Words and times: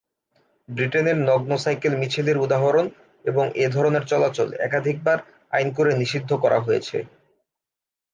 ব্রিটেনের 0.69 1.17
নগ্ন 1.27 1.51
সাইকেল 1.57 1.93
মিছিল 1.97 2.27
এর 2.27 2.37
উদাহরণ 2.37 2.85
এবং 3.25 3.45
এ 3.55 3.67
ধরনের 3.75 4.03
চলাচল 4.11 4.49
একাধিকবার 4.59 5.17
আইন 5.53 5.67
করে 5.77 5.91
নিষিদ্ধ 6.01 6.31
করা 6.43 6.59
হয়েছে। 6.59 6.97